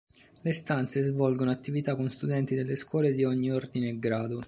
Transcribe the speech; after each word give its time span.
Le 0.41 0.51
"Stanze" 0.51 1.03
svolgono 1.03 1.51
attività 1.51 1.95
con 1.95 2.09
studenti 2.09 2.55
delle 2.55 2.75
scuole 2.75 3.13
di 3.13 3.23
ogni 3.23 3.51
ordine 3.51 3.89
e 3.89 3.99
grado. 3.99 4.39